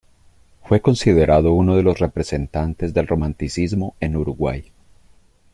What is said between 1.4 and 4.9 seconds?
uno de los representantes del romanticismo en Uruguay.